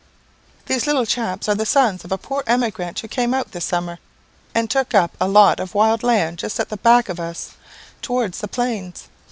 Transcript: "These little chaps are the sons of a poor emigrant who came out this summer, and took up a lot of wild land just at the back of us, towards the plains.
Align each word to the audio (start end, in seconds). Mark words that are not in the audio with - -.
"These 0.65 0.87
little 0.87 1.05
chaps 1.05 1.47
are 1.47 1.53
the 1.53 1.63
sons 1.63 2.03
of 2.03 2.11
a 2.11 2.17
poor 2.17 2.43
emigrant 2.47 2.99
who 2.99 3.07
came 3.07 3.35
out 3.35 3.51
this 3.51 3.65
summer, 3.65 3.99
and 4.55 4.67
took 4.67 4.95
up 4.95 5.15
a 5.21 5.27
lot 5.27 5.59
of 5.59 5.75
wild 5.75 6.01
land 6.01 6.39
just 6.39 6.59
at 6.59 6.69
the 6.69 6.77
back 6.77 7.07
of 7.07 7.19
us, 7.19 7.51
towards 8.01 8.39
the 8.39 8.47
plains. 8.47 9.09